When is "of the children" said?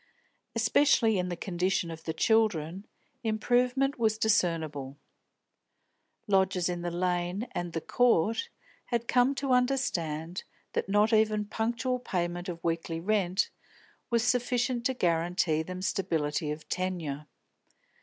1.91-2.87